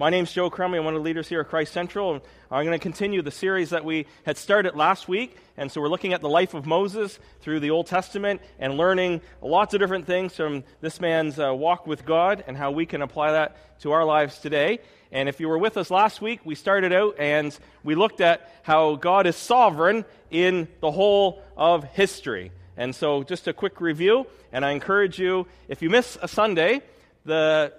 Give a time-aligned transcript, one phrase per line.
[0.00, 0.78] My name's Joe Crummy.
[0.78, 2.22] I'm one of the leaders here at Christ Central.
[2.52, 5.36] I'm going to continue the series that we had started last week.
[5.56, 9.22] And so we're looking at the life of Moses through the Old Testament and learning
[9.42, 13.02] lots of different things from this man's uh, walk with God and how we can
[13.02, 14.78] apply that to our lives today.
[15.10, 18.48] And if you were with us last week, we started out and we looked at
[18.62, 22.52] how God is sovereign in the whole of history.
[22.76, 24.28] And so just a quick review.
[24.52, 26.82] And I encourage you, if you miss a Sunday,
[27.24, 27.72] the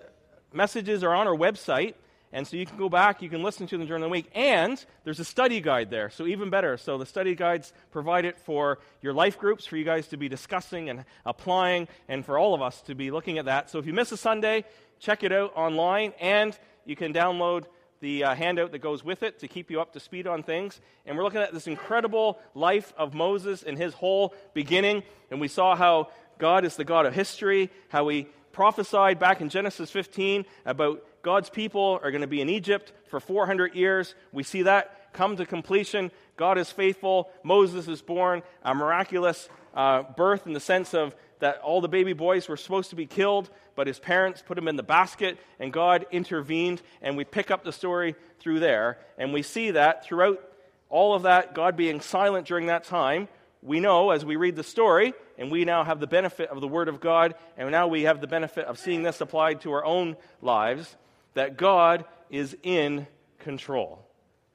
[0.52, 1.94] messages are on our website
[2.32, 4.30] and so you can go back, you can listen to them during the week.
[4.36, 6.78] And there's a study guide there, so even better.
[6.78, 10.30] So the study guides provide it for your life groups, for you guys to be
[10.30, 13.70] discussing and applying, and for all of us to be looking at that.
[13.70, 14.66] So if you miss a Sunday,
[15.00, 17.66] check it out online, and you can download
[18.00, 20.80] the uh, handout that goes with it to keep you up to speed on things.
[21.06, 25.04] And we're looking at this incredible life of Moses and his whole beginning.
[25.32, 29.50] And we saw how God is the God of history, how he prophesied back in
[29.50, 34.16] Genesis 15 about God's people are going to be in Egypt for 400 years.
[34.32, 36.12] We see that come to completion.
[36.38, 37.30] God is faithful.
[37.44, 42.14] Moses is born, a miraculous uh, birth in the sense of that all the baby
[42.14, 45.72] boys were supposed to be killed, but his parents put him in the basket, and
[45.72, 46.82] God intervened.
[47.02, 48.98] And we pick up the story through there.
[49.18, 50.42] And we see that throughout
[50.90, 53.30] all of that, God being silent during that time,
[53.62, 56.68] we know as we read the story, and we now have the benefit of the
[56.68, 59.86] Word of God, and now we have the benefit of seeing this applied to our
[59.86, 60.96] own lives
[61.34, 63.08] that God is in
[63.40, 64.06] control.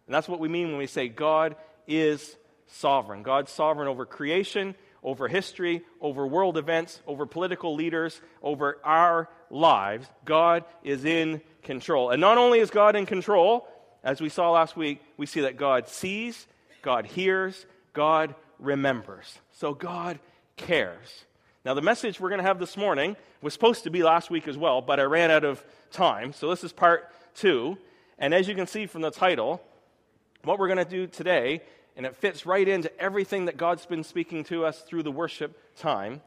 [0.06, 3.22] And that's what we mean when we say God is sovereign.
[3.22, 10.06] God's sovereign over creation, over history, over world events, over political leaders, over our lives.
[10.24, 12.10] God is in control.
[12.10, 13.68] And not only is God in control,
[14.02, 16.46] as we saw last week, we see that God sees,
[16.82, 19.38] God hears, God remembers.
[19.52, 20.18] So God
[20.56, 21.24] cares.
[21.64, 24.46] Now, the message we're going to have this morning was supposed to be last week
[24.48, 26.34] as well, but I ran out of time.
[26.34, 27.78] So, this is part two.
[28.18, 29.62] And as you can see from the title,
[30.42, 31.62] what we're going to do today,
[31.96, 35.58] and it fits right into everything that God's been speaking to us through the worship
[35.74, 36.20] time,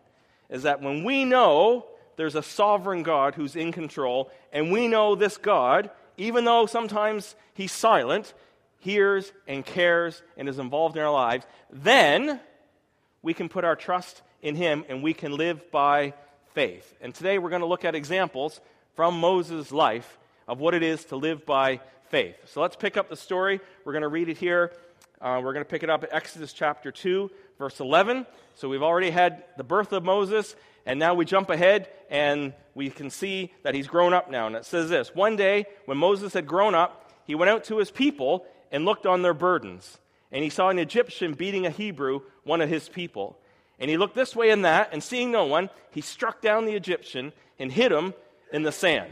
[0.49, 5.13] is that when we know there's a sovereign God who's in control, and we know
[5.13, 8.33] this God, even though sometimes he's silent,
[8.79, 12.39] hears and cares and is involved in our lives, then
[13.21, 16.13] we can put our trust in Him and we can live by
[16.53, 16.93] faith.
[17.01, 18.59] And today we're going to look at examples
[18.95, 20.17] from Moses' life
[20.47, 22.35] of what it is to live by faith.
[22.45, 23.59] So let's pick up the story.
[23.85, 24.71] We're going to read it here.
[25.19, 28.25] Uh, we're going to pick it up at Exodus chapter 2, verse 11.
[28.55, 30.55] So we've already had the birth of Moses,
[30.85, 34.47] and now we jump ahead and we can see that he's grown up now.
[34.47, 37.77] And it says this One day, when Moses had grown up, he went out to
[37.77, 39.97] his people and looked on their burdens.
[40.31, 43.37] And he saw an Egyptian beating a Hebrew, one of his people.
[43.79, 46.75] And he looked this way and that, and seeing no one, he struck down the
[46.75, 48.13] Egyptian and hid him
[48.51, 49.11] in the sand.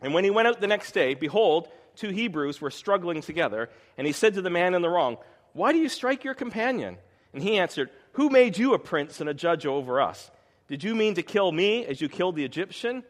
[0.00, 4.06] And when he went out the next day, behold, two Hebrews were struggling together, and
[4.06, 5.16] he said to the man in the wrong,
[5.52, 6.98] Why do you strike your companion?
[7.32, 10.30] And he answered, Who made you a prince and a judge over us?
[10.68, 13.02] Did you mean to kill me as you killed the Egyptian?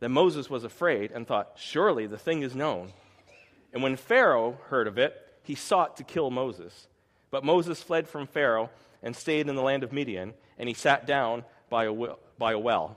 [0.00, 2.92] Then Moses was afraid and thought, Surely the thing is known.
[3.72, 6.88] And when Pharaoh heard of it, he sought to kill Moses.
[7.30, 8.70] But Moses fled from Pharaoh
[9.02, 11.92] and stayed in the land of Midian, and he sat down by a,
[12.38, 12.96] by a well.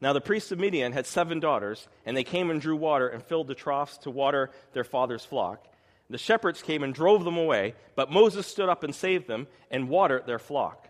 [0.00, 3.22] Now the priests of Midian had seven daughters, and they came and drew water and
[3.22, 5.64] filled the troughs to water their father's flock.
[6.10, 9.88] The shepherds came and drove them away, but Moses stood up and saved them and
[9.88, 10.88] watered their flock.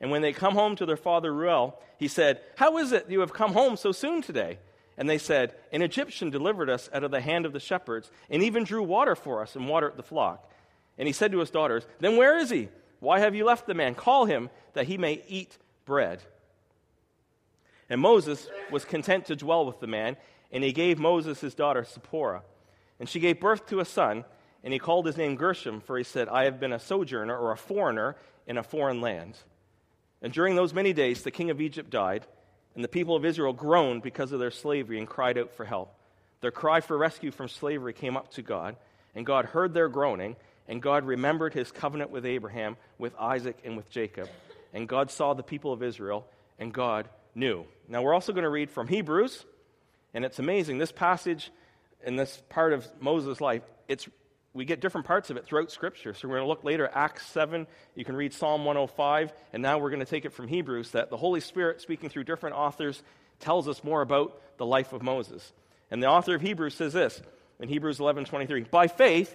[0.00, 3.20] And when they come home to their father Reuel, he said, How is it you
[3.20, 4.58] have come home so soon today?
[4.98, 8.42] And they said, An Egyptian delivered us out of the hand of the shepherds, and
[8.42, 10.50] even drew water for us and watered the flock.
[10.98, 12.68] And he said to his daughters, Then where is he?
[13.04, 13.94] Why have you left the man?
[13.94, 16.22] Call him that he may eat bread.
[17.90, 20.16] And Moses was content to dwell with the man,
[20.50, 22.42] and he gave Moses his daughter Zipporah.
[22.98, 24.24] And she gave birth to a son,
[24.62, 27.52] and he called his name Gershom, for he said, I have been a sojourner or
[27.52, 28.16] a foreigner
[28.46, 29.36] in a foreign land.
[30.22, 32.26] And during those many days, the king of Egypt died,
[32.74, 35.94] and the people of Israel groaned because of their slavery and cried out for help.
[36.40, 38.76] Their cry for rescue from slavery came up to God,
[39.14, 40.36] and God heard their groaning
[40.68, 44.28] and God remembered his covenant with Abraham, with Isaac, and with Jacob.
[44.72, 46.26] And God saw the people of Israel,
[46.58, 47.64] and God knew.
[47.88, 49.44] Now, we're also going to read from Hebrews,
[50.14, 50.78] and it's amazing.
[50.78, 51.50] This passage
[52.04, 54.08] in this part of Moses' life, it's,
[54.52, 56.14] we get different parts of it throughout Scripture.
[56.14, 57.66] So we're going to look later at Acts 7.
[57.94, 61.10] You can read Psalm 105, and now we're going to take it from Hebrews that
[61.10, 63.02] the Holy Spirit, speaking through different authors,
[63.40, 65.52] tells us more about the life of Moses.
[65.90, 67.20] And the author of Hebrews says this
[67.60, 69.34] in Hebrews 11 23 By faith,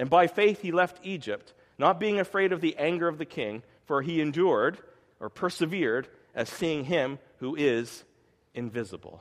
[0.00, 3.62] And by faith he left Egypt, not being afraid of the anger of the king,
[3.84, 4.78] for he endured
[5.20, 8.02] or persevered as seeing him who is
[8.54, 9.20] invisible.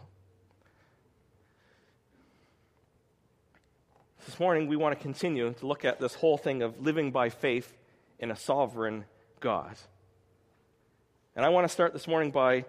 [4.26, 7.28] This morning, we want to continue to look at this whole thing of living by
[7.28, 7.78] faith
[8.18, 9.04] in a sovereign
[9.42, 9.76] God.
[11.36, 12.64] And I want to start this morning by,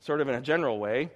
[0.00, 1.12] sort of in a general way,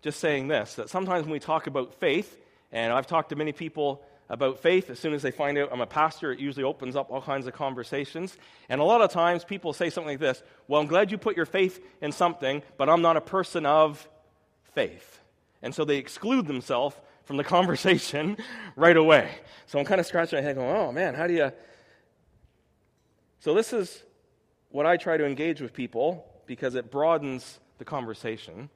[0.00, 2.34] just saying this that sometimes when we talk about faith,
[2.72, 5.80] and I've talked to many people about faith, as soon as they find out I'm
[5.80, 8.36] a pastor, it usually opens up all kinds of conversations.
[8.68, 11.36] And a lot of times people say something like this Well, I'm glad you put
[11.36, 14.08] your faith in something, but I'm not a person of
[14.74, 15.20] faith.
[15.62, 18.36] And so they exclude themselves from the conversation
[18.76, 19.30] right away.
[19.66, 21.52] So I'm kind of scratching my head going, Oh man, how do you.
[23.38, 24.02] So this is
[24.70, 28.70] what I try to engage with people because it broadens the conversation.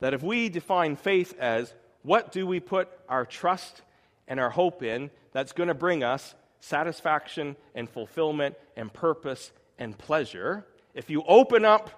[0.00, 3.82] That if we define faith as what do we put our trust
[4.28, 9.96] and our hope in that's going to bring us satisfaction and fulfillment and purpose and
[9.96, 10.64] pleasure,
[10.94, 11.90] if you open up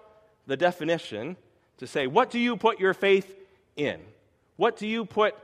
[0.46, 1.36] the definition
[1.78, 3.36] to say, what do you put your faith
[3.76, 4.00] in?
[4.56, 5.34] What do you put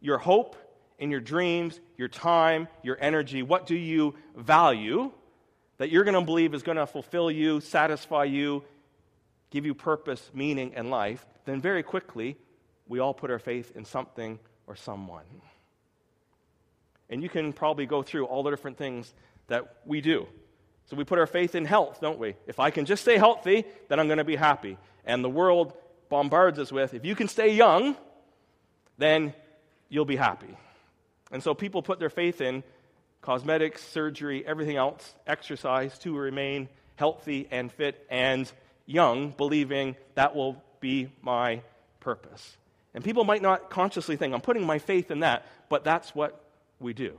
[0.00, 0.56] your hope
[0.98, 3.42] in your dreams, your time, your energy?
[3.42, 5.12] What do you value?
[5.78, 8.64] that you're going to believe is going to fulfill you, satisfy you,
[9.50, 12.36] give you purpose, meaning, and life, then very quickly
[12.86, 15.24] we all put our faith in something or someone.
[17.10, 19.12] And you can probably go through all the different things
[19.48, 20.26] that we do.
[20.86, 22.34] So we put our faith in health, don't we?
[22.46, 24.78] If I can just stay healthy, then I'm going to be happy.
[25.04, 25.74] And the world
[26.08, 27.96] bombards us with if you can stay young,
[28.96, 29.34] then
[29.88, 30.56] you'll be happy.
[31.30, 32.62] And so people put their faith in
[33.20, 38.50] cosmetics, surgery, everything else, exercise to remain healthy and fit and
[38.86, 41.60] young, believing that will be my
[42.00, 42.56] purpose.
[42.94, 46.42] And people might not consciously think, I'm putting my faith in that, but that's what
[46.80, 47.18] we do.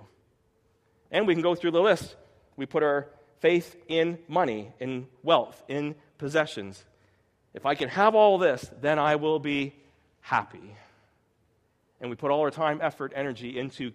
[1.12, 2.16] And we can go through the list.
[2.56, 3.08] We put our
[3.40, 6.84] faith in money, in wealth, in possessions.
[7.54, 9.76] If I can have all this, then I will be
[10.22, 10.76] happy.
[12.00, 13.92] And we put all our time, effort, energy into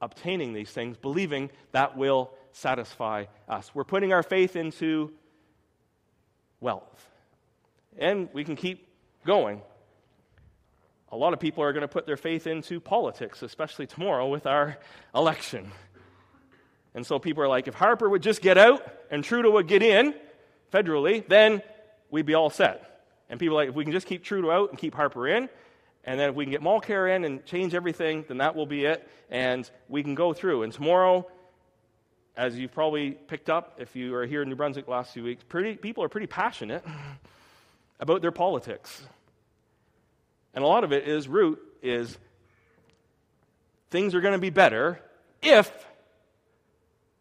[0.00, 3.70] obtaining these things, believing that will satisfy us.
[3.74, 5.12] We're putting our faith into
[6.60, 7.08] wealth.
[7.98, 8.88] And we can keep
[9.26, 9.60] going.
[11.12, 14.46] A lot of people are going to put their faith into politics, especially tomorrow with
[14.46, 14.78] our
[15.14, 15.72] election.
[16.94, 19.82] And so people are like, if Harper would just get out and Trudeau would get
[19.82, 20.14] in
[20.72, 21.62] federally, then
[22.10, 23.04] we'd be all set.
[23.28, 25.48] And people are like, if we can just keep Trudeau out and keep Harper in,
[26.04, 28.84] and then if we can get Mulcair in and change everything, then that will be
[28.84, 29.08] it.
[29.30, 30.62] And we can go through.
[30.62, 31.28] And tomorrow,
[32.36, 35.44] as you've probably picked up if you are here in New Brunswick last few weeks,
[35.46, 36.84] pretty, people are pretty passionate
[38.00, 39.02] about their politics.
[40.54, 42.18] And a lot of it is root is
[43.90, 45.00] things are going to be better
[45.42, 45.86] if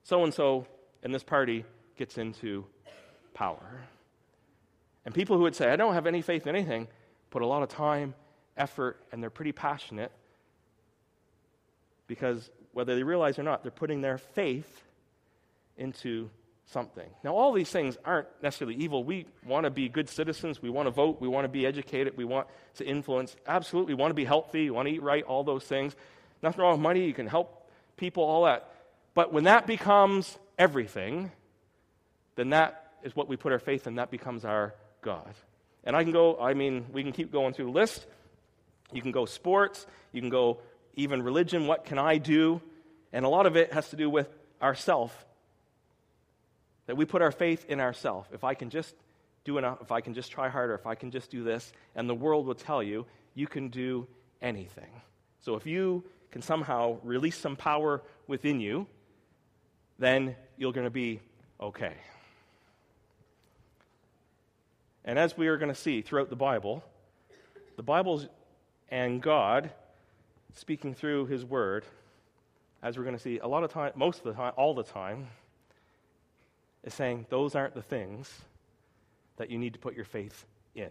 [0.04, 0.66] so and so
[1.04, 1.66] in this party
[1.98, 2.66] gets into
[3.34, 3.82] power.
[5.06, 6.88] And people who would say, I don't have any faith in anything,
[7.30, 8.14] put a lot of time
[8.58, 10.12] effort, and they're pretty passionate
[12.08, 14.84] because whether they realize or not, they're putting their faith
[15.78, 16.30] into
[16.72, 17.10] something.
[17.24, 19.04] Now, all these things aren't necessarily evil.
[19.04, 20.62] We want to be good citizens.
[20.62, 21.20] We want to vote.
[21.20, 22.16] We want to be educated.
[22.16, 23.36] We want to influence.
[23.48, 23.96] Absolutely.
[23.96, 24.66] We want to be healthy.
[24.66, 25.96] We want to eat right, all those things.
[26.44, 27.06] Nothing wrong with money.
[27.06, 28.72] You can help people, all that.
[29.14, 31.32] But when that becomes everything,
[32.36, 33.96] then that is what we put our faith in.
[33.96, 35.34] That becomes our God.
[35.84, 38.06] And I can go, I mean, we can keep going through the list.
[38.92, 40.60] You can go sports, you can go
[40.96, 41.68] even religion.
[41.68, 42.62] What can I do?
[43.14, 44.30] And a lot of it has to do with
[44.62, 45.26] ourself.
[46.90, 48.28] That we put our faith in ourself.
[48.34, 48.96] If I can just
[49.44, 52.10] do enough, if I can just try harder, if I can just do this, and
[52.10, 53.06] the world will tell you,
[53.36, 54.08] you can do
[54.42, 54.90] anything.
[55.40, 58.88] So if you can somehow release some power within you,
[60.00, 61.20] then you're going to be
[61.62, 61.94] okay.
[65.06, 66.84] And as we are going to see throughout the Bible,
[67.76, 68.26] the Bible's
[68.90, 69.70] and God,
[70.56, 71.86] speaking through His Word,
[72.82, 74.82] as we're going to see a lot of time, most of the time, all the
[74.82, 75.28] time,
[76.84, 78.42] is saying those aren't the things
[79.38, 80.46] that you need to put your faith
[80.76, 80.90] in.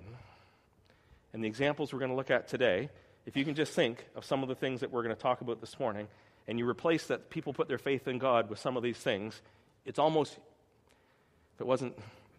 [1.32, 2.88] And the examples we're going to look at today,
[3.26, 5.40] if you can just think of some of the things that we're going to talk
[5.40, 6.08] about this morning,
[6.46, 9.40] and you replace that people put their faith in God with some of these things,
[9.84, 11.96] it's almost, if it wasn't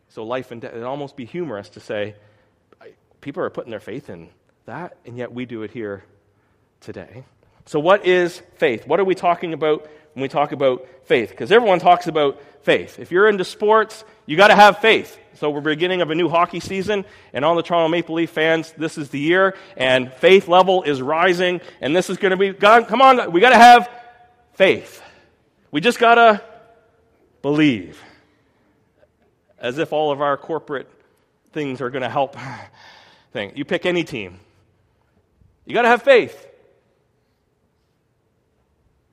[0.10, 2.16] so life and death, it'd almost be humorous to say,
[3.22, 4.30] people are putting their faith in
[4.66, 6.04] that, and yet we do it here
[6.80, 7.24] today.
[7.66, 8.88] So, what is faith?
[8.88, 9.88] What are we talking about
[10.20, 11.30] when we talk about faith?
[11.30, 13.00] Because everyone talks about faith.
[13.00, 15.18] If you're into sports, you got to have faith.
[15.36, 18.74] So, we're beginning of a new hockey season, and all the Toronto Maple Leaf fans,
[18.78, 22.52] this is the year, and faith level is rising, and this is going to be,
[22.52, 23.90] God, come on, we got to have
[24.56, 25.02] faith.
[25.72, 26.42] We just got to
[27.42, 28.02] believe.
[29.58, 30.90] As if all of our corporate
[31.54, 32.36] things are going to help.
[33.32, 33.54] Thing.
[33.56, 34.40] You pick any team.
[35.66, 36.49] You got to have faith.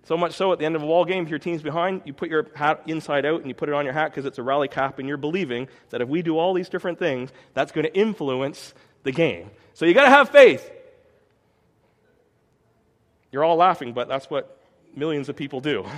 [0.07, 2.13] So much so, at the end of a ball game, if your team's behind, you
[2.13, 4.43] put your hat inside out and you put it on your hat because it's a
[4.43, 7.85] rally cap, and you're believing that if we do all these different things, that's going
[7.85, 8.73] to influence
[9.03, 9.51] the game.
[9.75, 10.71] So you got to have faith.
[13.33, 14.63] You're all laughing, but that's what
[14.95, 15.85] millions of people do.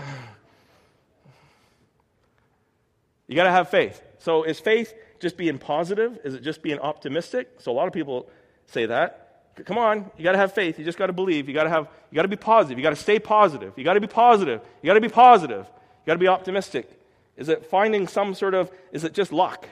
[3.31, 4.01] You got to have faith.
[4.21, 6.19] So is faith just being positive?
[6.25, 7.57] Is it just being optimistic?
[7.59, 8.31] So a lot of people
[8.69, 9.28] say that.
[9.65, 10.79] Come on, you got to have faith.
[10.79, 11.49] You just got to believe.
[11.49, 12.79] You got to have you got to be positive.
[12.79, 13.73] You got to stay positive.
[13.77, 14.61] You got to be positive.
[14.83, 15.67] You got to be positive.
[15.67, 16.91] You got to be optimistic.
[17.37, 19.69] Is it finding some sort of is it just luck?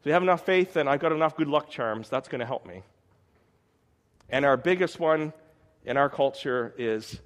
[0.00, 2.08] If you have enough faith, then I've got enough good luck charms.
[2.08, 2.82] That's going to help me.
[4.28, 5.32] And our biggest one
[5.84, 7.20] in our culture is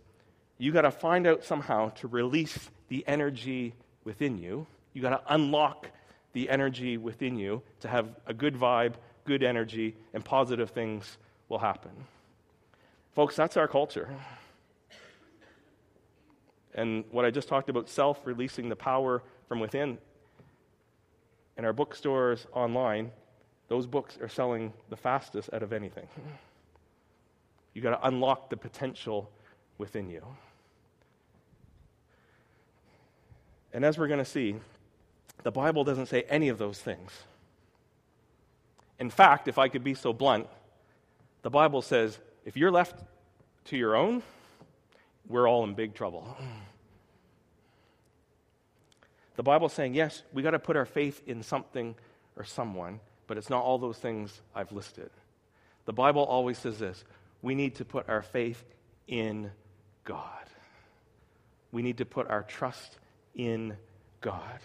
[0.58, 3.74] you got to find out somehow to release the energy
[4.04, 4.66] within you.
[4.92, 5.88] You got to unlock
[6.32, 11.58] the energy within you to have a good vibe, good energy, and positive things will
[11.58, 11.92] happen.
[13.14, 14.08] Folks, that's our culture.
[16.74, 19.98] And what I just talked about, self releasing the power from within,
[21.58, 23.10] in our bookstores online,
[23.68, 26.08] those books are selling the fastest out of anything.
[27.74, 29.30] You've got to unlock the potential
[29.78, 30.24] within you.
[33.72, 34.56] And as we're going to see,
[35.42, 37.10] the Bible doesn't say any of those things.
[39.02, 40.46] In fact, if I could be so blunt,
[41.42, 43.02] the Bible says if you're left
[43.64, 44.22] to your own,
[45.28, 46.36] we're all in big trouble.
[49.34, 51.94] The Bible's saying, yes, we got to put our faith in something
[52.36, 55.10] or someone, but it's not all those things I've listed.
[55.86, 57.02] The Bible always says this
[57.40, 58.62] we need to put our faith
[59.08, 59.50] in
[60.04, 60.44] God.
[61.72, 62.98] We need to put our trust
[63.34, 63.74] in
[64.20, 64.60] God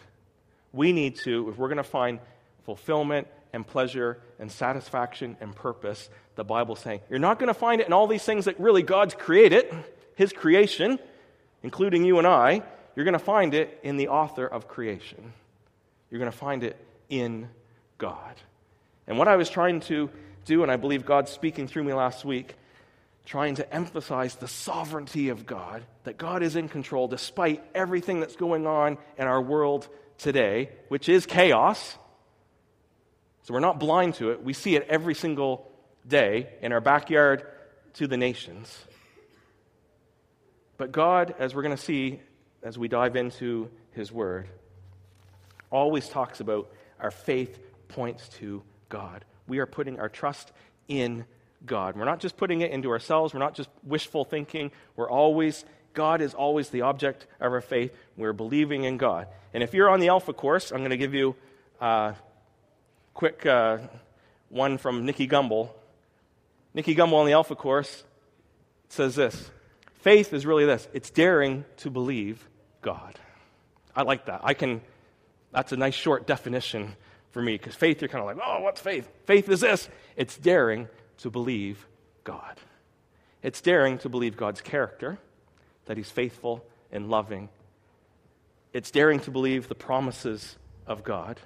[0.74, 2.20] we need to, if we're going to find
[2.64, 7.82] fulfillment and pleasure and satisfaction and purpose, the Bible's saying, you're not going to find
[7.82, 9.66] it in all these things that really God's created,
[10.16, 11.00] His creation,
[11.64, 12.62] including you and I.
[12.96, 15.34] You're going to find it in the author of creation.
[16.12, 16.78] You're going to find it
[17.10, 17.50] in
[17.98, 18.36] God.
[19.08, 20.12] And what I was trying to
[20.46, 22.54] do, and I believe God's speaking through me last week,
[23.26, 28.36] trying to emphasize the sovereignty of God, that God is in control despite everything that's
[28.36, 29.88] going on in our world
[30.20, 31.98] today, which is chaos.
[33.48, 34.44] So we're not blind to it.
[34.44, 35.72] We see it every single
[36.06, 37.48] day in our backyard
[37.94, 38.78] to the nations.
[40.76, 42.20] But God, as we're going to see
[42.62, 44.50] as we dive into His Word,
[45.70, 49.24] always talks about our faith points to God.
[49.48, 50.52] We are putting our trust
[50.90, 51.24] in
[51.66, 51.96] God.
[51.96, 54.72] We're not just putting it into ourselves, we're not just wishful thinking.
[54.98, 55.64] We're always
[55.94, 57.96] God is always the object of our faith.
[58.18, 59.30] We're believing in God.
[59.54, 61.38] And if you're on the Alpha course, I'm going to give you
[61.80, 62.14] a
[63.18, 63.80] quick uh,
[64.50, 65.70] one from Nicky Gumbel.
[66.76, 68.04] Nicky Gumbel on the Alpha course
[68.90, 69.50] says this
[69.96, 72.48] Faith is really this it's daring to believe
[72.84, 73.20] God.
[73.96, 74.42] I like that.
[74.44, 74.82] I can,
[75.52, 76.96] that's a nice short definition
[77.32, 79.10] for me because faith, you're kind of like, oh, what's faith?
[79.26, 81.88] Faith is this it's daring to believe
[82.24, 82.60] God.
[83.42, 85.18] It's daring to believe God's character
[85.86, 87.50] that He's faithful and loving.
[88.74, 90.56] It's daring to believe the promises
[90.86, 91.40] of God.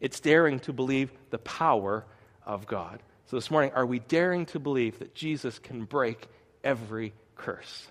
[0.00, 2.04] It's daring to believe the power
[2.44, 3.02] of God.
[3.26, 6.28] So this morning, are we daring to believe that Jesus can break
[6.62, 7.86] every curse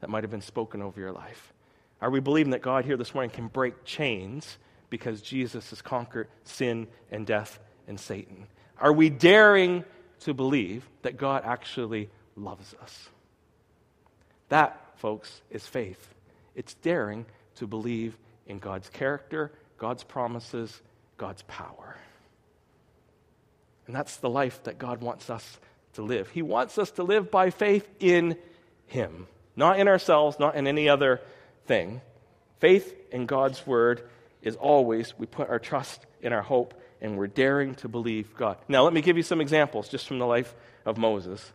[0.00, 1.52] that might have been spoken over your life?
[2.00, 4.58] Are we believing that God here this morning can break chains
[4.90, 8.46] because Jesus has conquered sin and death and Satan?
[8.80, 9.84] Are we daring
[10.20, 13.08] to believe that God actually loves us?
[14.48, 16.14] That folks, is faith.
[16.54, 17.24] It's daring
[17.56, 20.82] to believe in God's character, God's promises,
[21.18, 21.96] God's power.
[23.86, 25.58] And that's the life that God wants us
[25.94, 26.30] to live.
[26.30, 28.36] He wants us to live by faith in
[28.86, 31.20] Him, not in ourselves, not in any other
[31.66, 32.00] thing.
[32.60, 34.08] Faith in God's Word
[34.42, 38.58] is always we put our trust in our hope and we're daring to believe God.
[38.68, 41.52] Now, let me give you some examples just from the life of Moses.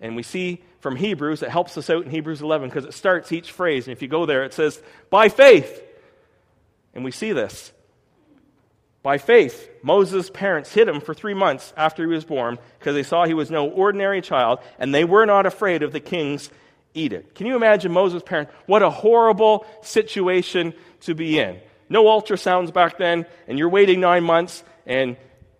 [0.00, 3.32] And we see from Hebrews, it helps us out in Hebrews 11 because it starts
[3.32, 3.86] each phrase.
[3.86, 5.82] And if you go there, it says, by faith.
[6.94, 7.72] And we see this.
[9.06, 13.04] By faith, Moses' parents hid him for three months after he was born because they
[13.04, 16.50] saw he was no ordinary child and they were not afraid of the king's
[16.92, 17.36] edict.
[17.36, 18.52] Can you imagine Moses' parents?
[18.66, 21.60] What a horrible situation to be in.
[21.88, 25.16] No ultrasounds back then, and you're waiting nine months, and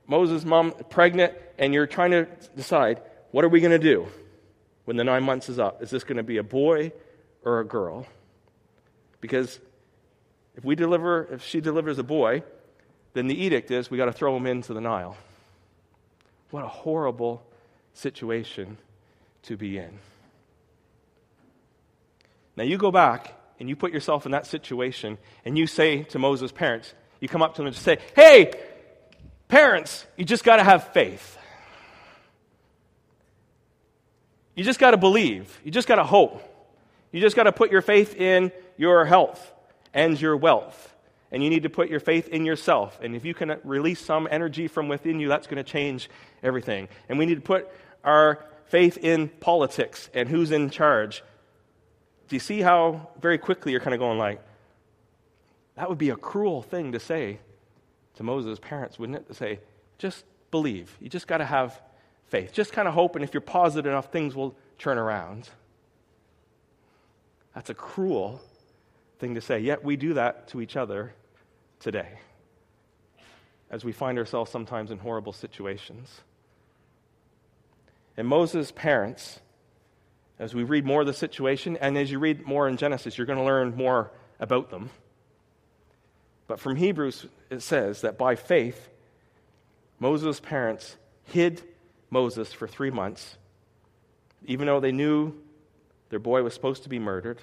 [0.09, 2.27] Moses' mom pregnant, and you're trying to
[2.57, 3.01] decide
[3.31, 4.09] what are we going to do
[4.87, 5.85] when the nine months is up?
[5.85, 6.91] Is this going to be a boy
[7.45, 8.09] or a girl?
[9.21, 9.61] Because
[10.57, 12.43] if we deliver, if she delivers a boy,
[13.17, 15.17] then the edict is we got to throw them into the Nile.
[16.51, 17.43] What a horrible
[17.95, 18.77] situation
[19.45, 19.99] to be in.
[22.57, 26.19] Now you go back and you put yourself in that situation and you say to
[26.19, 28.53] Moses' parents, you come up to them and say, Hey,
[29.49, 31.39] parents, you just got to have faith.
[34.55, 35.59] You just got to believe.
[35.65, 36.43] You just got to hope.
[37.13, 39.53] You just got to put your faith in your health
[39.95, 40.95] and your wealth.
[41.33, 42.99] And you need to put your faith in yourself.
[43.03, 46.09] And if you can release some energy from within you, that's going to change
[46.43, 46.89] everything.
[47.09, 47.69] And we need to put
[48.05, 51.23] our faith in politics and who's in charge.
[52.29, 54.41] Do you see how very quickly you're kind of going like,
[55.75, 57.39] that would be a cruel thing to say
[58.17, 59.29] to Moses' parents, wouldn't it?
[59.29, 59.61] To say,
[59.99, 60.97] just believe.
[61.01, 61.81] You just got to have
[62.29, 62.53] faith.
[62.53, 65.49] Just kind of hope, and if you're positive enough, things will turn around.
[67.55, 68.41] That's a cruel
[69.19, 69.59] thing to say.
[69.59, 71.15] Yet we do that to each other
[71.81, 72.19] today
[73.71, 76.21] as we find ourselves sometimes in horrible situations.
[78.17, 79.41] And Moses' parents,
[80.39, 83.27] as we read more of the situation, and as you read more in Genesis, you're
[83.27, 84.91] going to learn more about them.
[86.47, 88.89] But from Hebrews, it says that by faith,
[89.99, 91.63] Moses' parents hid
[92.11, 93.37] Moses for three months,
[94.47, 95.35] even though they knew
[96.11, 97.41] their boy was supposed to be murdered.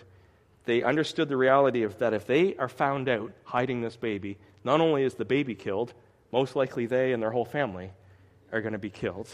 [0.66, 4.80] They understood the reality of that if they are found out hiding this baby, not
[4.80, 5.94] only is the baby killed,
[6.32, 7.92] most likely they and their whole family
[8.52, 9.30] are going to be killed.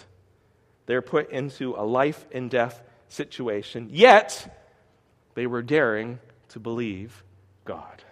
[0.86, 4.60] They're put into a life and death situation, yet
[5.36, 6.20] they were daring
[6.50, 7.24] to believe
[7.66, 8.04] God.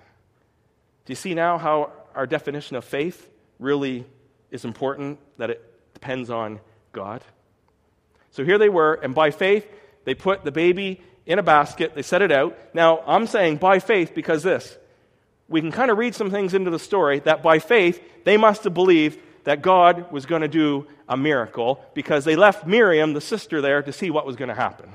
[1.06, 4.06] Do you see now how our definition of faith really
[4.52, 5.20] is important?
[5.38, 6.60] That it depends on
[6.92, 7.24] God.
[8.32, 9.68] So here they were, and by faith,
[10.04, 12.58] they put the baby in a basket, they set it out.
[12.74, 14.76] Now, I'm saying by faith because this.
[15.50, 18.64] We can kind of read some things into the story that by faith, they must
[18.64, 23.22] have believed that God was going to do a miracle because they left Miriam, the
[23.22, 24.90] sister, there to see what was going to happen.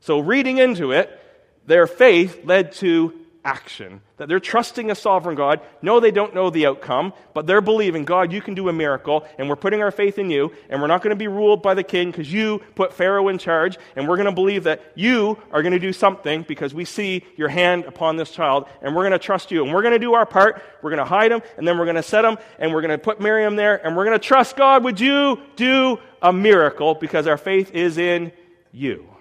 [0.00, 1.18] So, reading into it,
[1.66, 3.12] their faith led to
[3.44, 4.00] action.
[4.16, 5.60] That they're trusting a sovereign God.
[5.82, 9.26] No, they don't know the outcome, but they're believing, God, you can do a miracle,
[9.38, 11.74] and we're putting our faith in you, and we're not going to be ruled by
[11.74, 15.38] the king because you put Pharaoh in charge, and we're going to believe that you
[15.52, 19.02] are going to do something because we see your hand upon this child, and we're
[19.02, 20.62] going to trust you, and we're going to do our part.
[20.82, 22.90] We're going to hide him, and then we're going to set him, and we're going
[22.90, 24.84] to put Miriam there, and we're going to trust God.
[24.84, 28.32] Would you do a miracle because our faith is in
[28.72, 29.13] you?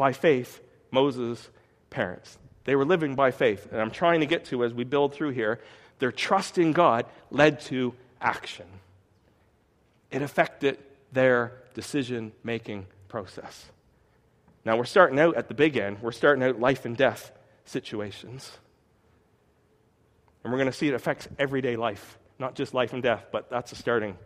[0.00, 1.50] By faith Moses'
[1.90, 2.38] parents.
[2.64, 3.68] They were living by faith.
[3.70, 5.60] And I'm trying to get to as we build through here,
[5.98, 8.64] their trust in God led to action.
[10.10, 10.78] It affected
[11.12, 13.66] their decision making process.
[14.64, 15.98] Now, we're starting out at the big end.
[16.00, 17.30] We're starting out life and death
[17.66, 18.50] situations.
[20.42, 23.50] And we're going to see it affects everyday life, not just life and death, but
[23.50, 24.16] that's a starting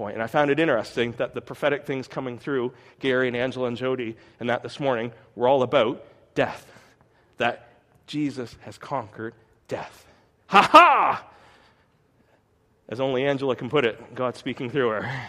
[0.00, 0.14] point.
[0.14, 3.76] And I found it interesting that the prophetic things coming through, Gary and Angela and
[3.76, 6.02] Jody, and that this morning, were all about
[6.34, 6.66] death.
[7.36, 7.68] That
[8.06, 9.34] Jesus has conquered
[9.68, 10.06] death.
[10.46, 11.26] Ha ha!
[12.88, 15.20] As only Angela can put it, God speaking through her.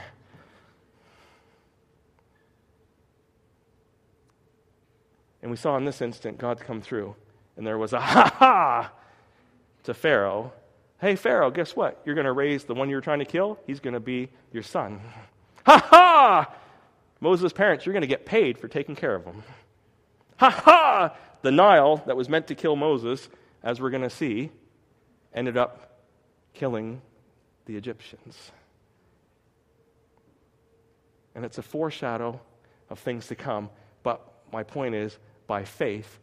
[5.42, 7.18] And we saw in this instant God come through,
[7.58, 8.94] and there was a ha ha
[9.84, 10.54] to Pharaoh
[11.02, 12.00] Hey, Pharaoh, guess what?
[12.06, 13.58] You're going to raise the one you're trying to kill.
[13.66, 15.02] He's going to be your son.
[15.64, 16.56] Ha ha!
[17.20, 19.44] Moses' parents, you're going to get paid for taking care of him.
[20.38, 21.16] Ha ha!
[21.44, 23.30] The Nile that was meant to kill Moses,
[23.62, 24.50] as we're going to see,
[25.36, 26.00] ended up
[26.56, 27.04] killing
[27.66, 28.52] the Egyptians.
[31.36, 32.42] And it's a foreshadow
[32.90, 33.70] of things to come.
[34.02, 36.20] But my point is, by faith,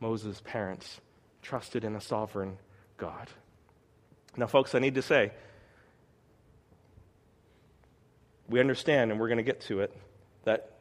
[0.00, 0.98] Moses' parents
[1.42, 2.56] trusted in a sovereign
[2.96, 3.28] God.
[4.36, 5.32] Now, folks, I need to say,
[8.48, 9.96] we understand, and we're going to get to it,
[10.44, 10.78] that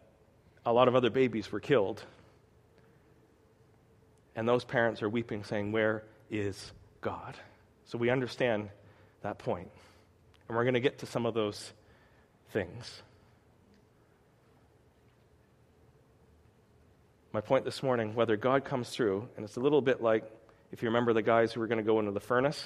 [0.65, 2.03] a lot of other babies were killed.
[4.35, 7.35] And those parents are weeping, saying, Where is God?
[7.85, 8.69] So we understand
[9.21, 9.69] that point.
[10.47, 11.73] And we're going to get to some of those
[12.51, 13.01] things.
[17.31, 20.23] My point this morning whether God comes through, and it's a little bit like
[20.71, 22.63] If you remember the guys who were going to go into the furnace,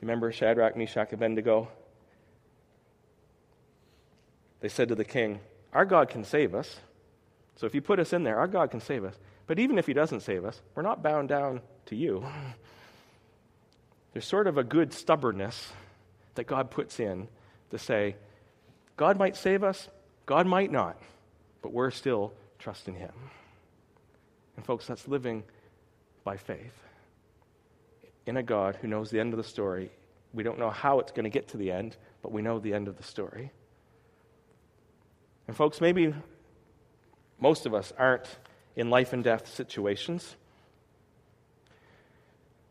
[0.00, 1.68] remember Shadrach, Meshach, Abednego?
[4.60, 5.40] They said to the king,
[5.72, 6.78] Our God can save us.
[7.56, 9.14] So if you put us in there, our God can save us.
[9.46, 12.24] But even if he doesn't save us, we're not bound down to you.
[14.12, 15.72] There's sort of a good stubbornness
[16.34, 17.28] that God puts in
[17.70, 18.16] to say,
[18.96, 19.88] God might save us,
[20.26, 21.00] God might not,
[21.62, 23.12] but we're still trusting him.
[24.56, 25.44] And folks, that's living
[26.24, 26.87] by faith
[28.28, 29.90] in a God who knows the end of the story.
[30.34, 32.74] We don't know how it's going to get to the end, but we know the
[32.74, 33.50] end of the story.
[35.46, 36.14] And, folks, maybe
[37.40, 38.38] most of us aren't
[38.76, 40.36] in life and death situations.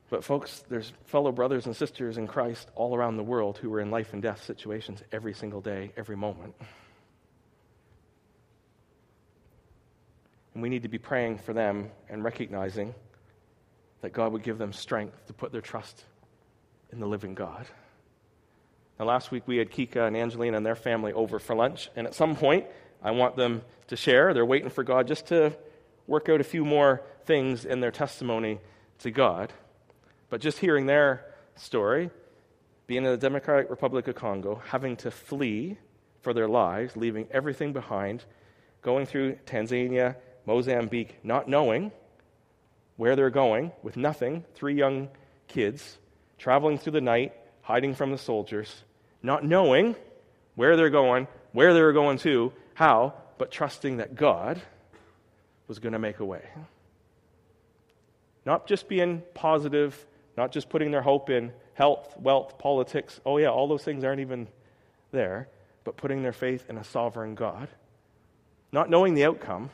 [0.09, 3.81] But, folks, there's fellow brothers and sisters in Christ all around the world who are
[3.81, 6.53] in life and death situations every single day, every moment.
[10.53, 12.93] And we need to be praying for them and recognizing
[14.01, 16.03] that God would give them strength to put their trust
[16.91, 17.65] in the living God.
[18.99, 22.07] Now, last week we had Kika and Angelina and their family over for lunch, and
[22.07, 22.65] at some point
[23.03, 24.33] I want them to share.
[24.33, 25.55] They're waiting for God just to
[26.07, 28.60] work out a few more things in their testimony
[28.99, 29.53] to God.
[30.29, 32.10] But just hearing their story,
[32.88, 35.77] being in the Democratic Republic of Congo, having to flee
[36.21, 38.23] for their lives, leaving everything behind,
[38.81, 41.91] going through Tanzania, Mozambique, not knowing
[42.97, 45.10] where they're going, with nothing, three young
[45.47, 45.97] kids,
[46.38, 48.83] traveling through the night, hiding from the soldiers,
[49.23, 49.95] not knowing
[50.55, 54.62] where they're going, where they're going to, how, but trusting that God
[55.67, 56.43] was going to make a way.
[58.45, 60.05] Not just being positive,
[60.38, 63.19] not just putting their hope in health, wealth, politics.
[63.25, 64.47] Oh, yeah, all those things aren't even
[65.12, 65.49] there,
[65.83, 67.67] but putting their faith in a sovereign God.
[68.71, 69.69] Not knowing the outcome.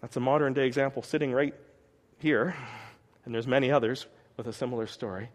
[0.00, 1.54] That's a modern day example sitting right
[2.18, 2.54] here,
[3.24, 5.28] and there's many others with a similar story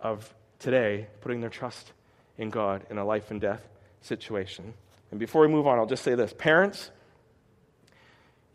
[0.00, 1.92] of today putting their trust
[2.36, 3.66] in God in a life and death
[4.02, 4.74] situation.
[5.10, 6.90] And before we move on, I'll just say this Parents,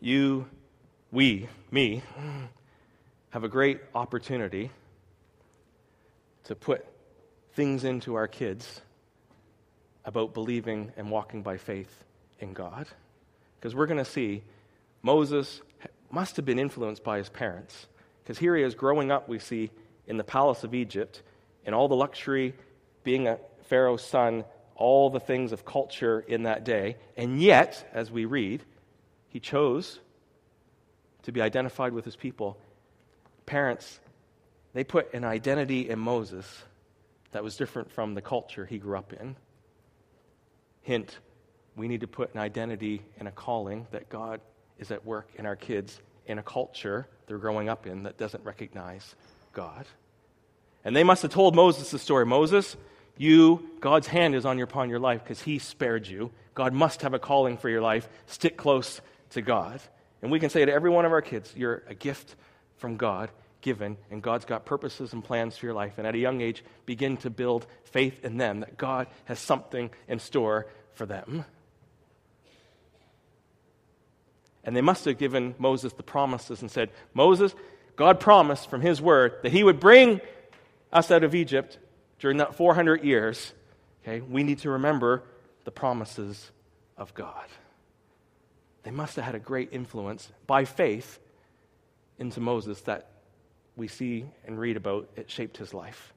[0.00, 0.46] you,
[1.10, 2.02] we, me,
[3.30, 4.70] have a great opportunity
[6.44, 6.86] to put
[7.54, 8.80] things into our kids
[10.04, 12.04] about believing and walking by faith
[12.38, 12.86] in God.
[13.60, 14.42] Because we're going to see
[15.02, 15.60] Moses
[16.10, 17.86] must have been influenced by his parents.
[18.22, 19.70] Because here he is growing up, we see,
[20.06, 21.22] in the palace of Egypt,
[21.66, 22.54] in all the luxury,
[23.04, 24.44] being a Pharaoh's son,
[24.76, 26.96] all the things of culture in that day.
[27.16, 28.64] And yet, as we read,
[29.28, 30.00] he chose
[31.24, 32.56] to be identified with his people.
[33.44, 34.00] Parents,
[34.72, 36.64] they put an identity in Moses
[37.32, 39.36] that was different from the culture he grew up in.
[40.82, 41.18] Hint,
[41.76, 44.40] we need to put an identity and a calling that God
[44.78, 48.44] is at work in our kids in a culture they're growing up in that doesn't
[48.44, 49.14] recognize
[49.52, 49.86] God.
[50.84, 52.76] And they must have told Moses the story Moses,
[53.16, 56.32] you, God's hand is on your, upon your life because he spared you.
[56.54, 58.08] God must have a calling for your life.
[58.26, 59.80] Stick close to God.
[60.22, 62.34] And we can say to every one of our kids, you're a gift
[62.78, 63.30] from God
[63.60, 65.98] given, and God's got purposes and plans for your life.
[65.98, 69.90] And at a young age, begin to build faith in them that God has something
[70.08, 71.44] in store for them.
[74.64, 77.54] And they must have given Moses the promises and said, Moses,
[77.96, 80.20] God promised from his word that he would bring
[80.92, 81.78] us out of Egypt
[82.18, 83.52] during that 400 years.
[84.02, 85.22] Okay, we need to remember
[85.64, 86.50] the promises
[86.96, 87.46] of God.
[88.82, 91.18] They must have had a great influence by faith
[92.18, 93.10] into Moses that
[93.76, 95.08] we see and read about.
[95.16, 96.12] It shaped his life.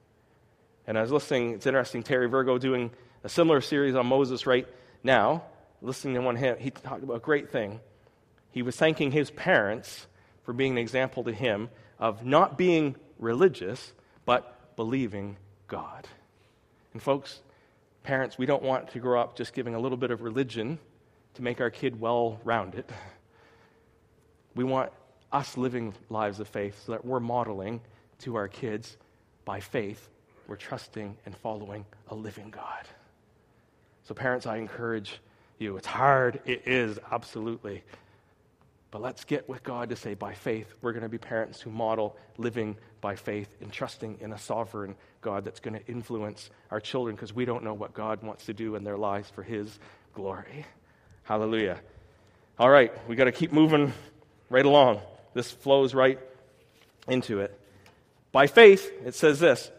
[0.86, 2.90] And I was listening, it's interesting, Terry Virgo doing
[3.22, 4.66] a similar series on Moses right
[5.02, 5.44] now.
[5.80, 7.80] Listening to one him, he talked about a great thing
[8.54, 10.06] he was thanking his parents
[10.44, 13.92] for being an example to him of not being religious,
[14.24, 15.36] but believing
[15.66, 16.06] God.
[16.92, 17.40] And, folks,
[18.04, 20.78] parents, we don't want to grow up just giving a little bit of religion
[21.34, 22.84] to make our kid well rounded.
[24.54, 24.92] We want
[25.32, 27.80] us living lives of faith so that we're modeling
[28.20, 28.96] to our kids
[29.44, 30.08] by faith,
[30.46, 32.86] we're trusting and following a living God.
[34.04, 35.18] So, parents, I encourage
[35.58, 35.76] you.
[35.76, 36.40] It's hard.
[36.46, 37.82] It is, absolutely.
[38.94, 41.68] But let's get with God to say, by faith, we're going to be parents who
[41.68, 46.78] model living by faith and trusting in a sovereign God that's going to influence our
[46.78, 49.80] children because we don't know what God wants to do in their lives for His
[50.14, 50.64] glory.
[51.24, 51.80] Hallelujah.
[52.56, 53.92] All right, we got to keep moving
[54.48, 55.00] right along.
[55.32, 56.20] This flows right
[57.08, 57.60] into it.
[58.30, 59.72] By faith, it says this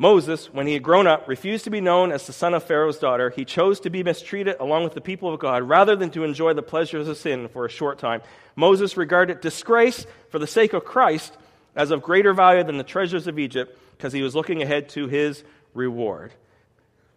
[0.00, 2.98] Moses, when he had grown up, refused to be known as the son of Pharaoh's
[2.98, 3.30] daughter.
[3.30, 6.54] He chose to be mistreated along with the people of God rather than to enjoy
[6.54, 8.22] the pleasures of sin for a short time.
[8.54, 11.36] Moses regarded disgrace for the sake of Christ
[11.74, 15.08] as of greater value than the treasures of Egypt because he was looking ahead to
[15.08, 15.42] his
[15.74, 16.32] reward.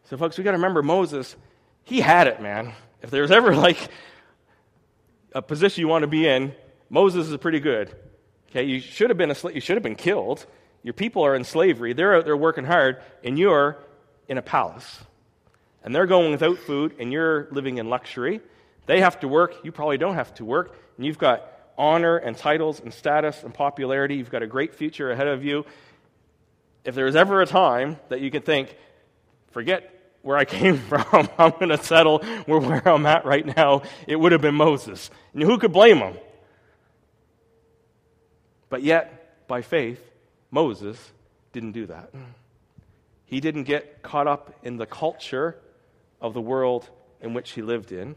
[0.05, 1.35] So, folks, we got to remember Moses,
[1.83, 2.73] he had it, man.
[3.03, 3.77] If there's ever like
[5.33, 6.53] a position you want to be in,
[6.89, 7.95] Moses is pretty good.
[8.49, 10.47] Okay, you should have been a you should have been killed.
[10.83, 11.93] Your people are in slavery.
[11.93, 13.77] They're out there working hard, and you're
[14.27, 14.99] in a palace.
[15.83, 18.41] And they're going without food, and you're living in luxury.
[18.85, 19.55] They have to work.
[19.63, 20.75] You probably don't have to work.
[20.97, 24.15] And you've got honor and titles and status and popularity.
[24.15, 25.65] You've got a great future ahead of you.
[26.83, 28.75] If there was ever a time that you could think,
[29.51, 29.91] forget
[30.23, 34.15] where I came from, I'm going to settle where, where I'm at right now, it
[34.15, 35.09] would have been Moses.
[35.33, 36.17] And who could blame him?
[38.69, 40.01] But yet, by faith,
[40.51, 41.11] Moses
[41.53, 42.11] didn't do that.
[43.25, 45.57] He didn't get caught up in the culture
[46.19, 46.89] of the world
[47.21, 48.15] in which he lived in.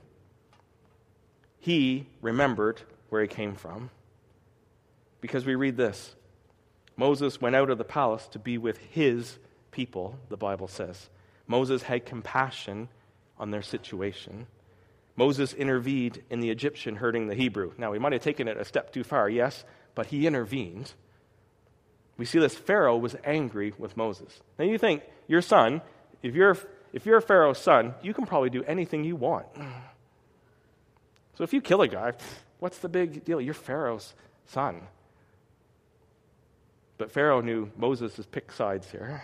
[1.60, 3.90] He remembered where he came from.
[5.20, 6.14] Because we read this
[6.96, 9.38] Moses went out of the palace to be with his
[9.70, 11.08] people, the Bible says.
[11.46, 12.88] Moses had compassion
[13.38, 14.46] on their situation.
[15.16, 17.72] Moses intervened in the Egyptian hurting the Hebrew.
[17.78, 20.92] Now, he might have taken it a step too far, yes, but he intervened.
[22.16, 24.40] We see this Pharaoh was angry with Moses.
[24.58, 25.82] Now you think, your son,
[26.22, 26.56] if you're,
[26.92, 29.46] if you're Pharaoh's son, you can probably do anything you want.
[31.36, 32.12] So if you kill a guy,
[32.60, 33.40] what's the big deal?
[33.40, 34.14] You're Pharaoh's
[34.46, 34.82] son.
[36.96, 39.20] But Pharaoh knew Moses has picked sides here.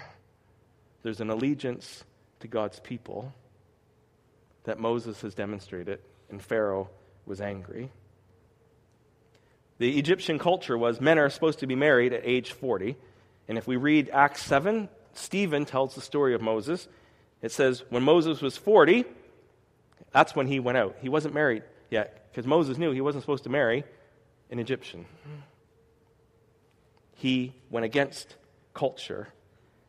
[1.03, 2.03] There's an allegiance
[2.41, 3.33] to God's people
[4.65, 6.01] that Moses has demonstrated,
[6.31, 6.91] and Pharaoh
[7.27, 7.91] was angry.
[9.81, 12.97] The Egyptian culture was men are supposed to be married at age 40.
[13.49, 16.87] And if we read Acts 7, Stephen tells the story of Moses.
[17.41, 19.07] It says, when Moses was 40,
[20.13, 20.97] that's when he went out.
[21.01, 23.85] He wasn't married yet because Moses knew he wasn't supposed to marry
[24.51, 25.07] an Egyptian.
[27.15, 28.37] He went against
[28.75, 29.29] culture.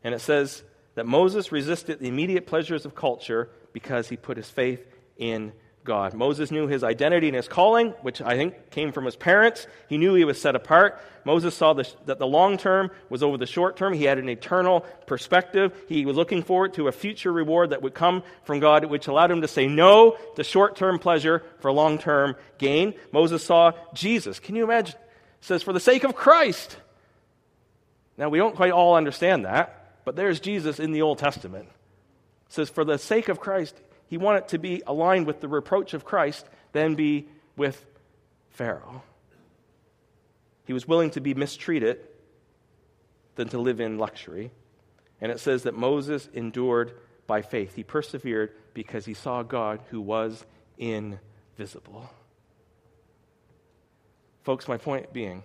[0.05, 0.63] And it says
[0.95, 5.51] that Moses resisted the immediate pleasures of culture because he put his faith in
[5.83, 6.13] God.
[6.13, 9.65] Moses knew his identity and his calling, which I think came from his parents.
[9.89, 10.99] He knew he was set apart.
[11.25, 13.93] Moses saw the, that the long term was over the short term.
[13.93, 15.73] He had an eternal perspective.
[15.87, 19.31] He was looking forward to a future reward that would come from God, which allowed
[19.31, 22.93] him to say no to short term pleasure for long term gain.
[23.11, 24.39] Moses saw Jesus.
[24.39, 24.95] Can you imagine?
[24.95, 26.77] It says, for the sake of Christ.
[28.17, 31.67] Now, we don't quite all understand that, but there's Jesus in the Old Testament.
[32.47, 33.75] It says, for the sake of Christ,
[34.11, 37.85] he wanted to be aligned with the reproach of Christ than be with
[38.49, 39.03] Pharaoh.
[40.65, 42.01] He was willing to be mistreated
[43.35, 44.51] than to live in luxury.
[45.21, 46.91] And it says that Moses endured
[47.25, 47.73] by faith.
[47.73, 50.43] He persevered because he saw God who was
[50.77, 52.11] invisible.
[54.43, 55.41] Folks, my point being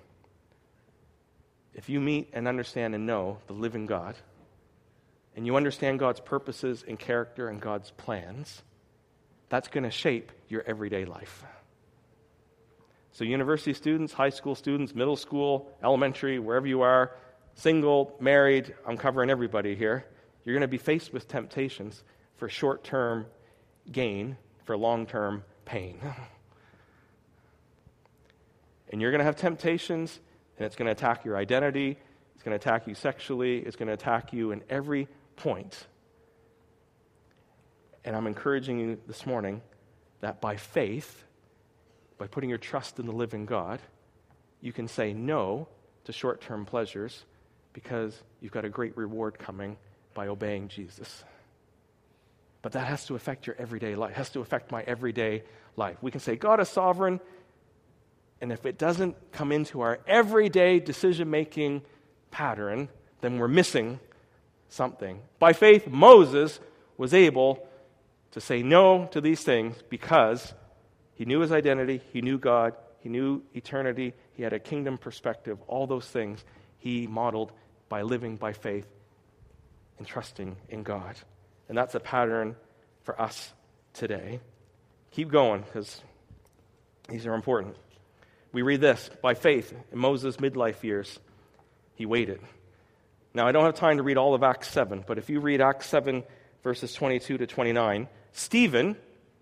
[1.73, 4.17] if you meet and understand and know the living God,
[5.37, 8.63] and you understand God's purposes and character and God's plans,
[9.51, 11.45] that's going to shape your everyday life.
[13.13, 17.13] So, university students, high school students, middle school, elementary, wherever you are,
[17.55, 20.05] single, married, I'm covering everybody here.
[20.45, 22.03] You're going to be faced with temptations
[22.37, 23.27] for short term
[23.91, 26.01] gain, for long term pain.
[28.89, 30.19] And you're going to have temptations,
[30.57, 31.99] and it's going to attack your identity,
[32.35, 35.87] it's going to attack you sexually, it's going to attack you in every point.
[38.05, 39.63] And I'm encouraging you this morning
[40.21, 41.25] that by faith,
[42.19, 43.81] by putting your trust in the living God,
[44.61, 45.69] you can say no
[46.05, 47.25] to short term pleasures
[47.73, 49.77] because you've got a great reward coming
[50.15, 51.25] by obeying Jesus.
[52.63, 55.43] But that has to affect your everyday life, it has to affect my everyday
[55.77, 55.97] life.
[56.01, 57.21] We can say, God is sovereign,
[58.41, 61.83] and if it doesn't come into our everyday decision making
[62.31, 62.89] pattern,
[63.21, 64.01] then we're missing
[64.69, 65.21] something.
[65.39, 66.61] By faith, Moses
[66.97, 67.67] was able
[68.33, 70.55] to say no to these things because
[71.15, 75.59] he knew his identity, he knew God, he knew eternity, he had a kingdom perspective.
[75.67, 76.45] All those things
[76.79, 77.53] he modeled
[77.89, 78.87] by living by faith
[79.99, 81.17] and trusting in God.
[81.69, 82.57] And that's a pattern
[83.03, 83.53] for us
[83.95, 84.41] today.
[85.13, 86.03] Keep going because
[87.09, 87.77] these are important.
[88.53, 91.19] We read this by faith in Moses' midlife years,
[91.95, 92.41] he waited.
[93.37, 95.61] Now, I don't have time to read all of Acts 7, but if you read
[95.61, 96.25] Acts 7,
[96.63, 98.97] verses 22 to 29, Stephen,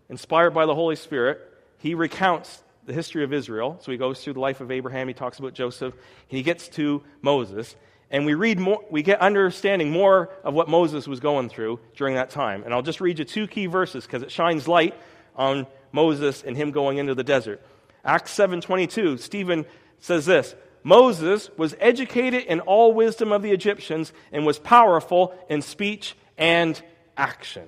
[0.09, 1.41] inspired by the Holy Spirit,
[1.79, 3.79] he recounts the history of Israel.
[3.81, 6.67] So he goes through the life of Abraham, he talks about Joseph, and he gets
[6.71, 7.77] to Moses.
[8.11, 12.17] And we read more, we get understanding more of what Moses was going through during
[12.17, 12.65] that time.
[12.65, 14.97] And I'll just read you two key verses because it shines light
[15.37, 17.63] on Moses and him going into the desert.
[18.05, 19.65] Acts 7:22, Stephen
[20.01, 25.63] says this, Moses was educated in all wisdom of the Egyptians and was powerful in
[25.63, 26.81] speech and
[27.17, 27.67] action.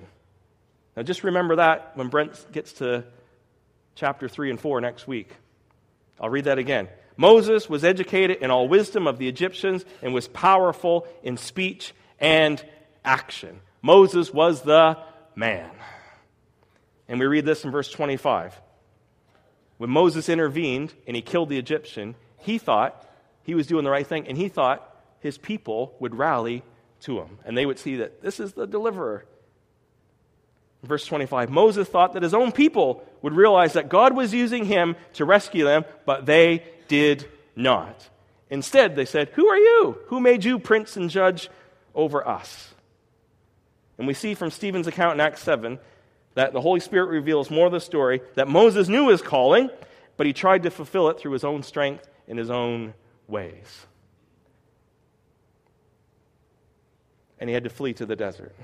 [0.95, 3.03] Now just remember that when Brent gets to
[3.95, 5.31] chapter 3 and 4 next week.
[6.19, 6.87] I'll read that again.
[7.17, 12.63] Moses was educated in all wisdom of the Egyptians and was powerful in speech and
[13.03, 13.61] action.
[13.81, 14.97] Moses was the
[15.35, 15.71] man.
[17.07, 18.59] And we read this in verse 25.
[19.77, 23.06] When Moses intervened and he killed the Egyptian, he thought
[23.47, 26.63] he was doing the right thing, and he thought his people would rally
[26.99, 29.25] to him, and they would see that this is the deliverer.
[30.83, 34.97] Verse 25 Moses thought that his own people would realize that God was using him
[35.13, 38.09] to rescue them, but they did not.
[38.49, 39.97] Instead, they said, Who are you?
[40.07, 41.49] Who made you prince and judge
[41.95, 42.73] over us?
[43.97, 45.79] And we see from Stephen's account in Acts 7
[46.35, 49.69] that the Holy Spirit reveals more of the story that Moses knew his calling,
[50.17, 52.93] but he tried to fulfill it through his own strength and his own
[53.27, 53.85] ways.
[57.39, 58.55] And he had to flee to the desert.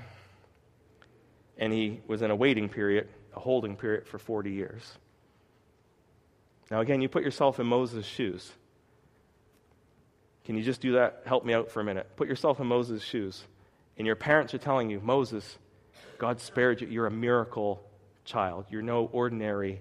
[1.56, 4.82] And he was in a waiting period, a holding period for 40 years.
[6.70, 8.50] Now, again, you put yourself in Moses' shoes.
[10.44, 11.22] Can you just do that?
[11.24, 12.16] Help me out for a minute.
[12.16, 13.44] Put yourself in Moses' shoes.
[13.96, 15.58] And your parents are telling you, Moses,
[16.18, 16.88] God spared you.
[16.88, 17.82] You're a miracle
[18.24, 18.66] child.
[18.70, 19.80] You're no ordinary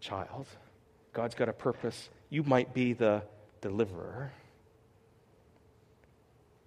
[0.00, 0.46] child.
[1.12, 2.08] God's got a purpose.
[2.30, 3.22] You might be the
[3.62, 4.32] deliverer.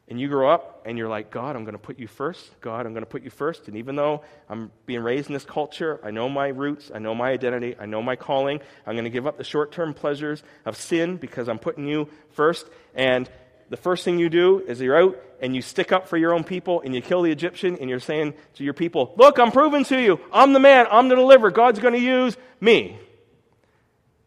[0.08, 2.50] And you grow up and you're like, God, I'm going to put you first.
[2.62, 3.68] God, I'm going to put you first.
[3.68, 7.16] And even though I'm being raised in this culture, I know my roots, I know
[7.16, 8.60] my identity, I know my calling.
[8.86, 12.08] I'm going to give up the short term pleasures of sin because I'm putting you
[12.32, 12.68] first.
[12.94, 13.28] And
[13.70, 16.44] the first thing you do is you're out and you stick up for your own
[16.44, 19.84] people and you kill the Egyptian and you're saying to your people, Look, I'm proven
[19.86, 21.50] to you, I'm the man, I'm the deliverer.
[21.50, 23.00] God's going to use me.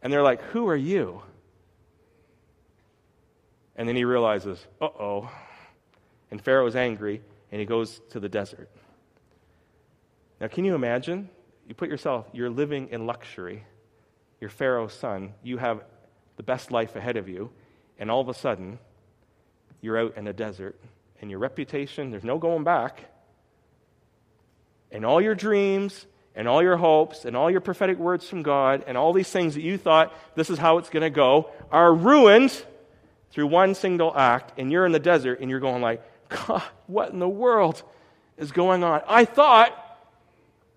[0.02, 1.22] And they're like, Who are you?
[3.78, 5.30] And then he realizes, uh oh.
[6.30, 8.68] And Pharaoh is angry, and he goes to the desert.
[10.40, 11.30] Now, can you imagine?
[11.66, 13.64] You put yourself, you're living in luxury.
[14.40, 15.32] You're Pharaoh's son.
[15.42, 15.82] You have
[16.36, 17.50] the best life ahead of you.
[17.98, 18.78] And all of a sudden,
[19.80, 20.78] you're out in a desert.
[21.20, 23.04] And your reputation, there's no going back.
[24.90, 28.84] And all your dreams, and all your hopes, and all your prophetic words from God,
[28.86, 31.92] and all these things that you thought this is how it's going to go, are
[31.92, 32.64] ruined
[33.30, 37.12] through one single act, and you're in the desert and you're going like, God, what
[37.12, 37.82] in the world
[38.36, 39.02] is going on?
[39.06, 39.72] I thought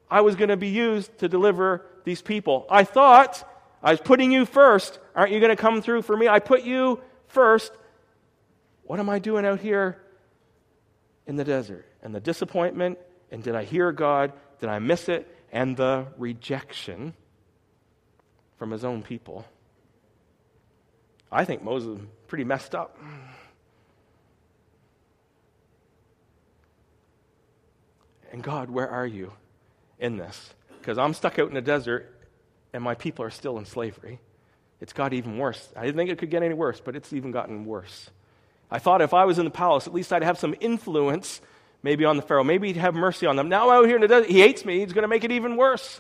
[0.10, 2.66] I was going to be used to deliver these people.
[2.70, 3.48] I thought
[3.82, 5.00] I was putting you first.
[5.16, 6.28] Aren't you going to come through for me?
[6.28, 7.72] I put you first.
[8.84, 10.02] What am I doing out here
[11.28, 11.86] in the desert?
[12.04, 12.98] And the disappointment,
[13.32, 14.34] and did I hear God?
[14.60, 15.28] Did I miss it?
[15.52, 17.14] And the rejection
[18.58, 19.46] from his own people.
[21.32, 22.00] I think Moses
[22.32, 22.98] pretty messed up.
[28.32, 29.34] And God, where are you
[30.00, 30.54] in this?
[30.80, 32.10] Because I'm stuck out in the desert
[32.72, 34.22] and my people are still in slavery.
[34.80, 35.74] It's got even worse.
[35.76, 38.10] I didn't think it could get any worse, but it's even gotten worse.
[38.72, 41.42] I thought if I was in the palace, at least I'd have some influence
[41.84, 42.46] maybe on the Pharaoh.
[42.46, 43.50] Maybe he'd have mercy on them.
[43.50, 44.80] Now I'm out here in the desert, he hates me.
[44.80, 46.00] He's going to make it even worse.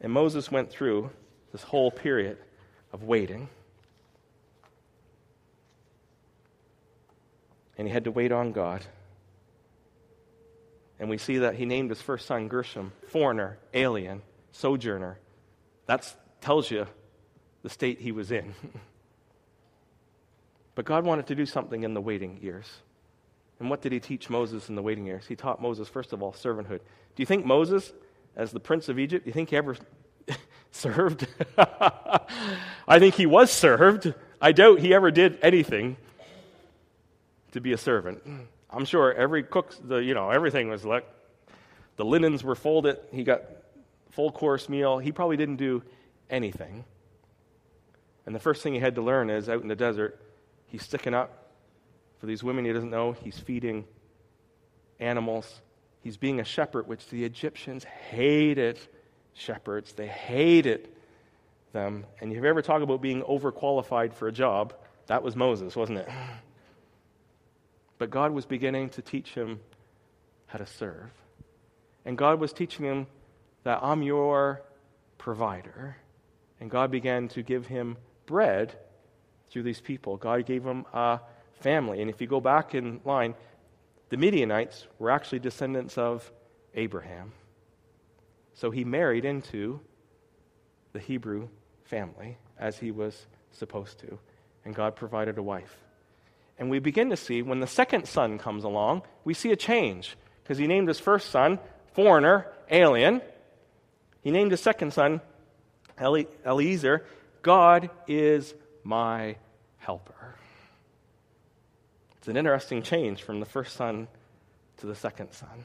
[0.00, 1.10] And Moses went through
[1.52, 2.38] this whole period
[2.92, 3.48] of waiting.
[7.76, 8.84] And he had to wait on God.
[10.98, 15.18] And we see that he named his first son Gershom, foreigner, alien, sojourner.
[15.86, 16.86] That tells you
[17.62, 18.54] the state he was in.
[20.74, 22.66] but God wanted to do something in the waiting years.
[23.58, 25.26] And what did he teach Moses in the waiting years?
[25.26, 26.78] He taught Moses, first of all, servanthood.
[26.78, 27.92] Do you think Moses,
[28.36, 29.76] as the prince of Egypt, do you think he ever
[30.70, 31.26] served.
[31.58, 34.14] I think he was served.
[34.40, 35.96] I doubt he ever did anything
[37.52, 38.22] to be a servant.
[38.70, 41.06] I'm sure every cook, the, you know, everything was like
[41.96, 42.98] the linens were folded.
[43.12, 43.42] He got
[44.10, 44.98] full course meal.
[44.98, 45.82] He probably didn't do
[46.30, 46.84] anything.
[48.26, 50.20] And the first thing he had to learn is out in the desert,
[50.66, 51.40] he's sticking up
[52.18, 53.12] for these women he doesn't know.
[53.12, 53.84] He's feeding
[55.00, 55.60] animals.
[56.02, 58.78] He's being a shepherd, which the Egyptians hated
[59.40, 59.92] shepherds.
[59.92, 60.88] They hated
[61.72, 62.04] them.
[62.20, 64.74] And if you ever talk about being overqualified for a job,
[65.06, 66.08] that was Moses, wasn't it?
[67.98, 69.60] But God was beginning to teach him
[70.46, 71.10] how to serve.
[72.06, 73.06] And God was teaching him
[73.64, 74.62] that I'm your
[75.18, 75.98] provider.
[76.60, 78.74] And God began to give him bread
[79.50, 80.16] through these people.
[80.16, 81.20] God gave him a
[81.60, 82.00] family.
[82.00, 83.34] And if you go back in line,
[84.08, 86.32] the Midianites were actually descendants of
[86.74, 87.32] Abraham.
[88.54, 89.80] So he married into
[90.92, 91.48] the Hebrew
[91.84, 94.18] family as he was supposed to.
[94.64, 95.76] And God provided a wife.
[96.58, 100.16] And we begin to see when the second son comes along, we see a change
[100.42, 101.58] because he named his first son
[101.94, 103.22] foreigner, alien.
[104.22, 105.20] He named his second son
[105.98, 107.06] Eliezer.
[107.42, 109.36] God is my
[109.78, 110.36] helper.
[112.18, 114.08] It's an interesting change from the first son
[114.78, 115.64] to the second son.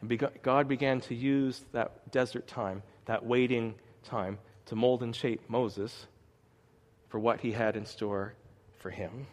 [0.00, 3.74] And God began to use that desert time, that waiting
[4.04, 6.06] time, to mold and shape Moses
[7.08, 8.34] for what he had in store
[8.76, 9.26] for him.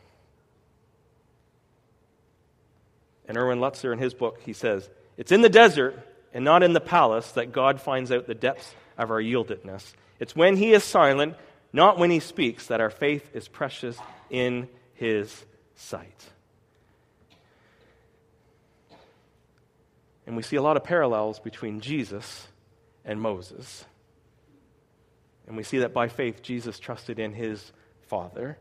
[3.27, 5.97] And Erwin Lutzer, in his book, he says, It's in the desert
[6.33, 9.93] and not in the palace that God finds out the depths of our yieldedness.
[10.19, 11.35] It's when he is silent,
[11.73, 13.97] not when he speaks, that our faith is precious
[14.29, 15.45] in his
[15.75, 16.29] sight.
[20.25, 22.47] And we see a lot of parallels between Jesus
[23.03, 23.85] and Moses.
[25.47, 27.71] And we see that by faith, Jesus trusted in his
[28.07, 28.57] Father.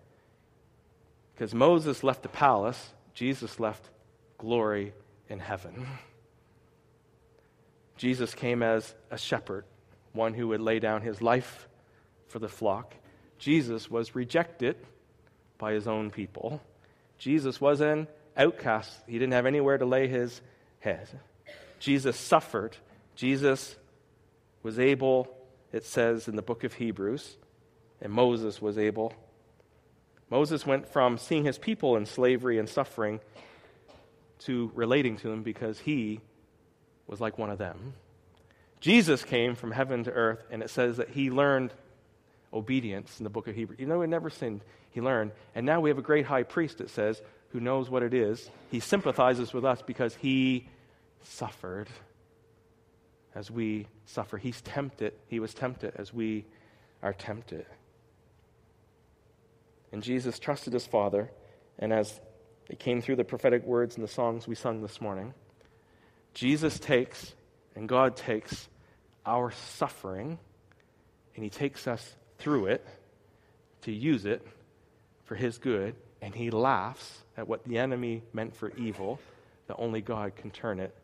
[1.34, 3.88] Because Moses left the palace, Jesus left
[4.38, 4.92] glory
[5.28, 5.86] in heaven.
[7.96, 9.64] Jesus came as a shepherd,
[10.12, 11.68] one who would lay down his life
[12.28, 12.94] for the flock.
[13.38, 14.76] Jesus was rejected
[15.58, 16.60] by his own people.
[17.18, 18.92] Jesus was an outcast.
[19.06, 20.40] He didn't have anywhere to lay his
[20.80, 21.08] head.
[21.84, 22.78] Jesus suffered.
[23.14, 23.76] Jesus
[24.62, 25.28] was able,
[25.70, 27.36] it says in the book of Hebrews,
[28.00, 29.12] and Moses was able.
[30.30, 33.20] Moses went from seeing his people in slavery and suffering
[34.40, 36.22] to relating to them because he
[37.06, 37.92] was like one of them.
[38.80, 41.74] Jesus came from heaven to earth, and it says that he learned
[42.50, 43.78] obedience in the book of Hebrews.
[43.78, 45.32] You know, he never sinned, he learned.
[45.54, 47.20] And now we have a great high priest, it says,
[47.50, 48.48] who knows what it is.
[48.70, 50.66] He sympathizes with us because he
[51.24, 51.88] suffered
[53.34, 54.38] as we suffer.
[54.38, 55.12] He's tempted.
[55.26, 56.44] He was tempted as we
[57.02, 57.66] are tempted.
[59.92, 61.30] And Jesus trusted his Father,
[61.78, 62.20] and as
[62.68, 65.34] it came through the prophetic words and the songs we sung this morning,
[66.32, 67.34] Jesus takes
[67.76, 68.68] and God takes
[69.26, 70.38] our suffering
[71.34, 72.86] and he takes us through it
[73.82, 74.46] to use it
[75.24, 79.18] for his good, and he laughs at what the enemy meant for evil,
[79.66, 80.94] that only God can turn it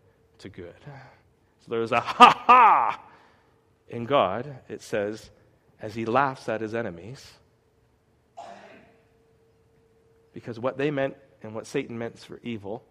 [0.40, 0.74] to good.
[1.60, 3.02] So there's a ha ha
[3.88, 5.30] in God, it says,
[5.80, 7.32] as he laughs at his enemies.
[10.32, 12.84] Because what they meant and what Satan meant for evil,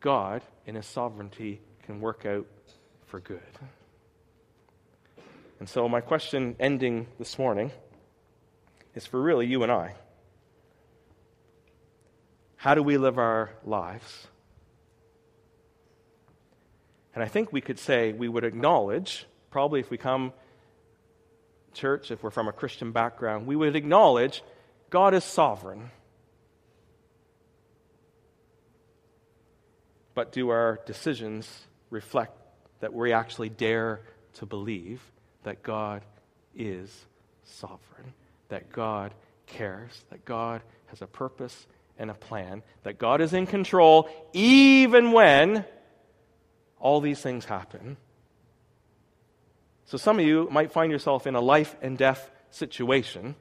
[0.00, 2.46] God, in his sovereignty, can work out
[3.06, 3.40] for good.
[5.58, 7.70] And so, my question ending this morning
[8.94, 9.94] is for really you and I.
[12.56, 14.28] How do we live our lives?
[17.14, 20.32] And I think we could say we would acknowledge, probably if we come
[21.72, 24.42] church, if we're from a Christian background, we would acknowledge
[24.90, 25.90] God is sovereign.
[30.14, 32.36] But do our decisions reflect
[32.80, 34.00] that we actually dare
[34.34, 35.02] to believe
[35.42, 36.02] that God
[36.54, 37.06] is
[37.44, 38.12] sovereign,
[38.48, 39.12] that God
[39.46, 41.66] cares, that God has a purpose
[41.98, 45.64] and a plan, that God is in control even when
[46.84, 47.96] all these things happen.
[49.86, 53.34] So some of you might find yourself in a life and death situation.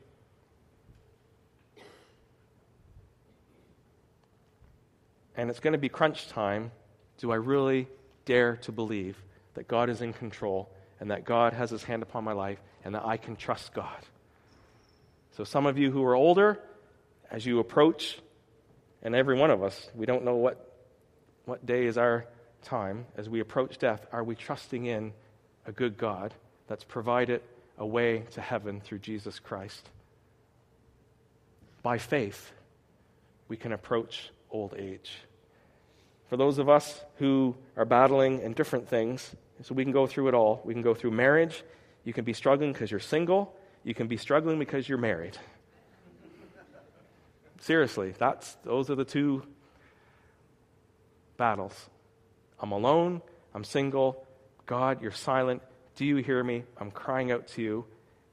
[5.35, 6.71] And it's going to be crunch time.
[7.17, 7.89] Do I really
[8.23, 9.17] dare to believe
[9.55, 10.71] that God is in control
[11.01, 13.99] and that God has his hand upon my life and that I can trust God?
[15.35, 16.59] So, some of you who are older,
[17.29, 18.19] as you approach,
[19.01, 20.79] and every one of us, we don't know what,
[21.43, 22.25] what day is our
[22.63, 25.13] time, as we approach death, are we trusting in
[25.65, 26.33] a good God
[26.67, 27.41] that's provided
[27.77, 29.89] a way to heaven through Jesus Christ?
[31.81, 32.51] By faith,
[33.47, 35.11] we can approach old age.
[36.29, 40.27] For those of us who are battling in different things, so we can go through
[40.29, 40.61] it all.
[40.65, 41.63] We can go through marriage.
[42.03, 43.55] You can be struggling because you're single.
[43.83, 45.37] You can be struggling because you're married.
[47.59, 49.43] Seriously, that's, those are the two
[51.37, 51.89] battles.
[52.63, 53.21] I'm alone.
[53.53, 54.25] I'm single.
[54.65, 55.61] God, you're silent.
[55.97, 56.63] Do you hear me?
[56.77, 57.85] I'm crying out to you.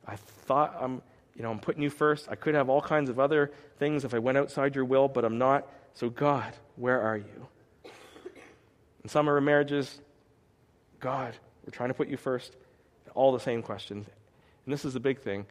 [0.07, 1.03] I thought I'm,
[1.35, 2.29] you know, I'm putting you first.
[2.31, 3.51] I could have all kinds of other
[3.81, 5.69] things if I went outside your will, but I'm not.
[5.95, 7.49] So, God, where are you?
[9.03, 10.01] In some of our marriages,
[11.01, 12.55] God, we're trying to put you first.
[13.15, 14.07] All the same questions.
[14.65, 15.45] And this is the big thing.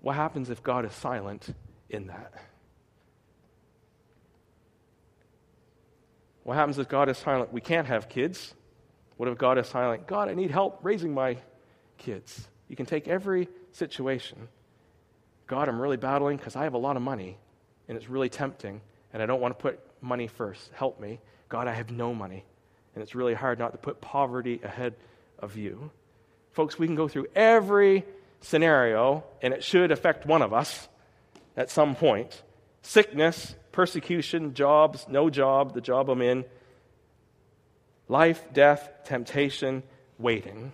[0.00, 1.54] What happens if God is silent
[1.90, 2.32] in that.
[6.44, 7.52] What happens if God is silent?
[7.52, 8.54] We can't have kids.
[9.16, 10.06] What if God is silent?
[10.06, 11.36] God, I need help raising my
[11.98, 12.48] kids.
[12.68, 14.48] You can take every situation.
[15.46, 17.38] God, I'm really battling because I have a lot of money
[17.88, 18.80] and it's really tempting
[19.12, 20.70] and I don't want to put money first.
[20.74, 21.20] Help me.
[21.48, 22.44] God, I have no money
[22.94, 24.94] and it's really hard not to put poverty ahead
[25.38, 25.90] of you.
[26.52, 28.04] Folks, we can go through every
[28.40, 30.88] scenario and it should affect one of us
[31.56, 32.42] at some point
[32.82, 36.44] sickness, persecution, jobs, no job, the job I'm in,
[38.08, 39.82] life, death, temptation,
[40.18, 40.72] waiting.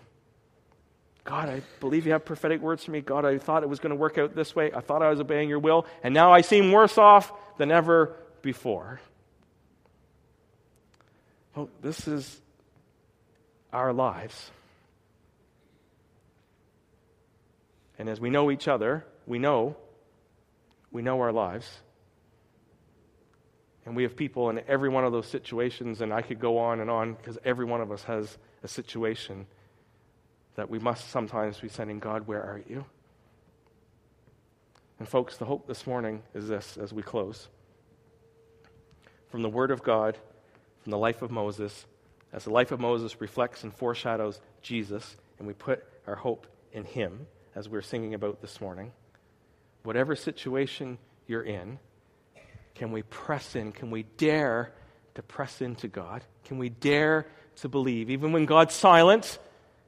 [1.24, 3.00] God, I believe you have prophetic words for me.
[3.00, 4.72] God, I thought it was going to work out this way.
[4.72, 8.16] I thought I was obeying your will, and now I seem worse off than ever
[8.42, 9.00] before.
[11.54, 12.40] Well, this is
[13.72, 14.50] our lives.
[17.98, 19.76] And as we know each other, we know
[20.90, 21.68] we know our lives.
[23.88, 26.80] And we have people in every one of those situations, and I could go on
[26.80, 29.46] and on because every one of us has a situation
[30.56, 32.84] that we must sometimes be sending God, where are you?
[34.98, 37.48] And, folks, the hope this morning is this as we close.
[39.30, 40.18] From the Word of God,
[40.82, 41.86] from the life of Moses,
[42.30, 46.84] as the life of Moses reflects and foreshadows Jesus, and we put our hope in
[46.84, 48.92] Him, as we we're singing about this morning,
[49.82, 51.78] whatever situation you're in,
[52.78, 53.72] can we press in?
[53.72, 54.72] Can we dare
[55.16, 56.22] to press into God?
[56.44, 57.26] Can we dare
[57.56, 58.08] to believe?
[58.08, 59.40] Even when God's silent,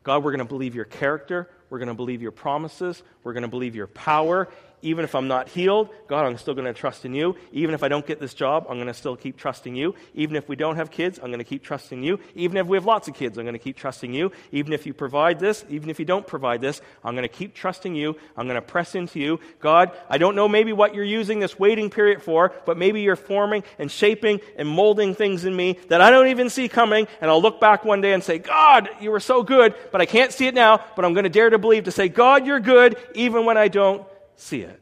[0.03, 1.49] God, we're going to believe your character.
[1.71, 3.01] We're going to believe your promises.
[3.23, 4.49] We're going to believe your power.
[4.83, 7.37] Even if I'm not healed, God, I'm still going to trust in you.
[7.53, 9.95] Even if I don't get this job, I'm going to still keep trusting you.
[10.15, 12.19] Even if we don't have kids, I'm going to keep trusting you.
[12.35, 14.33] Even if we have lots of kids, I'm going to keep trusting you.
[14.53, 17.55] Even if you provide this, even if you don't provide this, I'm going to keep
[17.55, 18.17] trusting you.
[18.37, 19.41] I'm going to press into you.
[19.61, 23.17] God, I don't know maybe what you're using this waiting period for, but maybe you're
[23.17, 27.07] forming and shaping and molding things in me that I don't even see coming.
[27.21, 30.07] And I'll look back one day and say, God, you were so good, but I
[30.07, 32.61] can't see it now, but I'm going to dare to believe to say, God, you're
[32.61, 34.07] good, even when I don't
[34.43, 34.81] see it.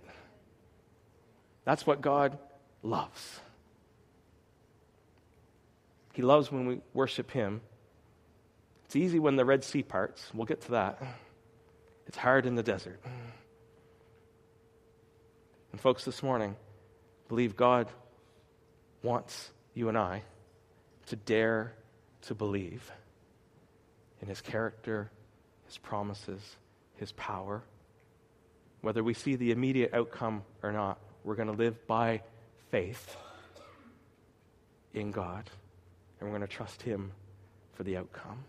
[1.64, 2.38] That's what God
[2.82, 3.40] loves.
[6.14, 7.60] He loves when we worship Him.
[8.86, 10.30] It's easy when the Red Sea parts.
[10.32, 11.02] We'll get to that.
[12.06, 13.00] It's hard in the desert.
[15.72, 16.56] And, folks, this morning,
[17.28, 17.88] believe God
[19.02, 20.22] wants you and I
[21.06, 21.74] to dare
[22.22, 22.90] to believe
[24.22, 25.10] in His character,
[25.66, 26.40] His promises,
[26.96, 27.62] His power
[28.80, 32.22] whether we see the immediate outcome or not, we're going to live by
[32.70, 33.16] faith
[34.94, 35.50] in God,
[36.20, 37.12] and we're going to trust Him
[37.74, 38.44] for the outcome.